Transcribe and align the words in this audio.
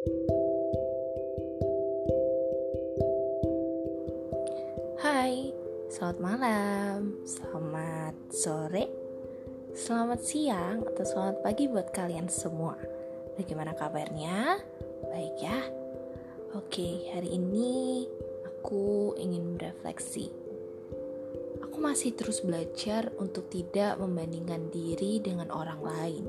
Hai, 0.00 0.16
selamat 5.92 6.18
malam, 6.24 7.20
selamat 7.28 8.16
sore, 8.32 8.88
selamat 9.76 10.20
siang, 10.24 10.88
atau 10.88 11.04
selamat 11.04 11.44
pagi 11.44 11.68
buat 11.68 11.92
kalian 11.92 12.32
semua. 12.32 12.80
Bagaimana 13.36 13.76
kabarnya? 13.76 14.64
Baik 15.12 15.36
ya? 15.36 15.68
Oke, 16.56 17.12
hari 17.12 17.36
ini 17.36 18.08
aku 18.48 19.12
ingin 19.20 19.60
berefleksi. 19.60 20.32
Aku 21.60 21.76
masih 21.76 22.16
terus 22.16 22.40
belajar 22.40 23.12
untuk 23.20 23.52
tidak 23.52 24.00
membandingkan 24.00 24.72
diri 24.72 25.20
dengan 25.20 25.52
orang 25.52 25.80
lain. 25.84 26.24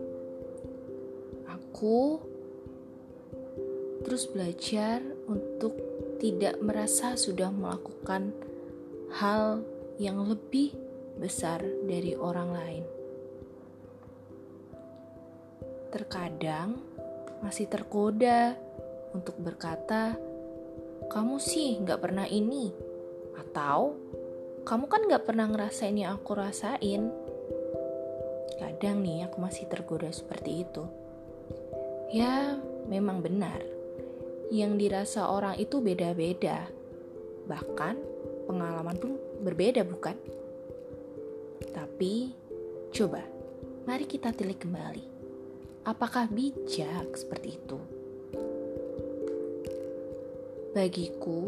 Aku 1.48 2.31
terus 4.02 4.26
belajar 4.30 5.02
untuk 5.30 5.74
tidak 6.22 6.62
merasa 6.62 7.18
sudah 7.18 7.50
melakukan 7.50 8.30
hal 9.18 9.66
yang 9.98 10.22
lebih 10.26 10.74
besar 11.18 11.62
dari 11.86 12.14
orang 12.18 12.50
lain. 12.54 12.86
Terkadang 15.92 16.80
masih 17.44 17.68
tergoda 17.68 18.56
untuk 19.12 19.36
berkata, 19.42 20.16
"Kamu 21.10 21.42
sih 21.42 21.76
nggak 21.82 22.00
pernah 22.00 22.30
ini," 22.30 22.72
atau 23.36 23.98
"Kamu 24.64 24.86
kan 24.88 25.10
nggak 25.10 25.26
pernah 25.26 25.50
ngerasain 25.52 25.98
yang 25.98 26.16
aku 26.16 26.32
rasain." 26.38 27.12
Kadang 28.62 29.02
nih 29.02 29.26
aku 29.26 29.42
masih 29.42 29.66
tergoda 29.68 30.14
seperti 30.14 30.64
itu. 30.64 30.86
Ya, 32.14 32.56
memang 32.86 33.26
benar. 33.26 33.81
Yang 34.52 34.84
dirasa 34.84 35.32
orang 35.32 35.56
itu 35.56 35.80
beda-beda. 35.80 36.68
Bahkan 37.48 37.96
pengalaman 38.52 39.00
pun 39.00 39.16
berbeda 39.40 39.88
bukan? 39.88 40.20
Tapi 41.72 42.36
coba 42.92 43.24
mari 43.88 44.04
kita 44.04 44.36
tilik 44.36 44.60
kembali. 44.60 45.08
Apakah 45.88 46.28
bijak 46.28 47.16
seperti 47.16 47.64
itu? 47.64 47.80
Bagiku, 50.76 51.48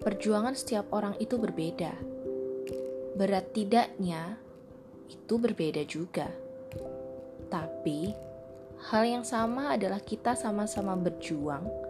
perjuangan 0.00 0.56
setiap 0.56 0.88
orang 0.96 1.20
itu 1.20 1.36
berbeda. 1.36 1.92
Berat 3.12 3.52
tidaknya 3.52 4.40
itu 5.12 5.36
berbeda 5.36 5.84
juga. 5.84 6.32
Tapi 7.52 8.08
hal 8.88 9.04
yang 9.04 9.24
sama 9.28 9.76
adalah 9.76 10.00
kita 10.00 10.32
sama-sama 10.32 10.96
berjuang 10.96 11.85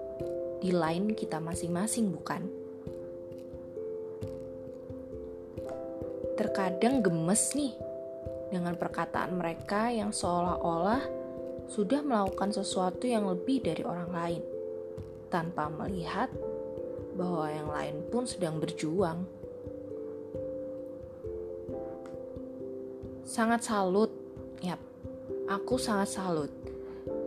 di 0.61 0.71
lain 0.73 1.13
kita 1.13 1.41
masing-masing, 1.41 2.13
bukan? 2.13 2.67
terkadang 6.37 7.01
gemes 7.01 7.57
nih 7.57 7.73
dengan 8.53 8.77
perkataan 8.77 9.41
mereka 9.41 9.89
yang 9.89 10.13
seolah-olah 10.13 11.03
sudah 11.67 12.05
melakukan 12.05 12.53
sesuatu 12.53 13.09
yang 13.09 13.27
lebih 13.27 13.65
dari 13.65 13.83
orang 13.83 14.11
lain 14.13 14.43
tanpa 15.33 15.67
melihat 15.73 16.31
bahwa 17.17 17.49
yang 17.49 17.69
lain 17.73 17.97
pun 18.13 18.29
sedang 18.29 18.61
berjuang. 18.61 19.25
Sangat 23.27 23.67
salut, 23.67 24.13
yap, 24.63 24.79
aku 25.51 25.81
sangat 25.81 26.15
salut 26.15 26.53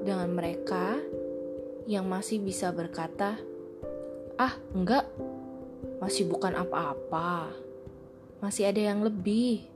dengan 0.06 0.32
mereka 0.32 0.96
yang 1.90 2.06
masih 2.06 2.38
bisa 2.38 2.70
berkata, 2.70 3.42
"Ah, 4.38 4.54
enggak, 4.78 5.10
masih 5.98 6.30
bukan 6.30 6.54
apa-apa." 6.54 7.50
masih 8.40 8.72
ada 8.72 8.80
yang 8.80 9.04
lebih. 9.04 9.68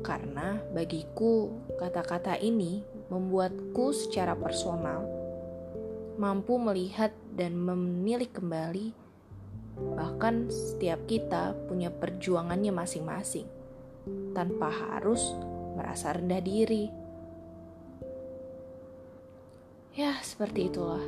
Karena 0.00 0.56
bagiku, 0.72 1.52
kata-kata 1.76 2.40
ini 2.40 2.80
membuatku 3.12 3.92
secara 3.92 4.32
personal 4.36 5.04
mampu 6.18 6.58
melihat 6.58 7.14
dan 7.30 7.54
menilik 7.54 8.34
kembali 8.34 8.90
bahkan 9.94 10.50
setiap 10.50 10.98
kita 11.06 11.54
punya 11.70 11.94
perjuangannya 11.94 12.74
masing-masing 12.74 13.46
tanpa 14.34 14.66
harus 14.66 15.22
merasa 15.78 16.18
rendah 16.18 16.42
diri. 16.42 16.90
Ya, 19.98 20.14
seperti 20.22 20.70
itulah. 20.70 21.02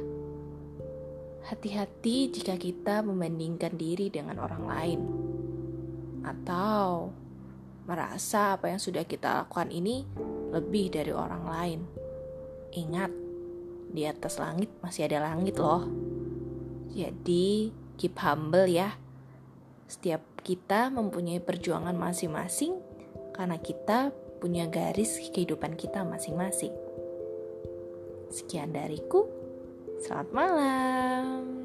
Hati-hati 1.46 2.26
jika 2.34 2.58
kita 2.58 3.06
membandingkan 3.06 3.78
diri 3.78 4.10
dengan 4.10 4.42
orang 4.42 4.66
lain 4.66 5.00
atau 6.26 7.14
merasa 7.86 8.58
apa 8.58 8.66
yang 8.66 8.82
sudah 8.82 9.06
kita 9.06 9.46
lakukan 9.46 9.70
ini 9.70 10.02
lebih 10.50 10.90
dari 10.90 11.14
orang 11.14 11.44
lain. 11.46 11.80
Ingat, 12.74 13.14
di 13.94 14.02
atas 14.10 14.42
langit 14.42 14.74
masih 14.82 15.06
ada 15.06 15.22
langit 15.22 15.54
loh. 15.62 15.86
Jadi, 16.90 17.70
keep 17.94 18.18
humble 18.18 18.66
ya. 18.66 18.98
Setiap 19.86 20.42
kita 20.42 20.90
mempunyai 20.90 21.38
perjuangan 21.38 21.94
masing-masing 21.94 22.74
karena 23.38 23.54
kita 23.54 24.10
punya 24.42 24.66
garis 24.66 25.22
kehidupan 25.30 25.78
kita 25.78 26.02
masing-masing. 26.02 26.89
Sekian 28.30 28.70
dariku. 28.70 29.26
Selamat 30.00 30.30
malam. 30.32 31.59